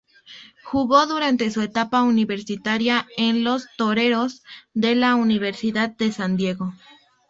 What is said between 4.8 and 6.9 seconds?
la Universidad de San Diego.